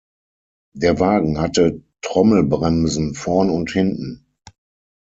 Der 0.73 0.99
Wagen 0.99 1.39
hatte 1.39 1.83
Trommelbremsen 2.01 3.13
vorn 3.13 3.51
und 3.51 3.69
hinten. 3.69 4.25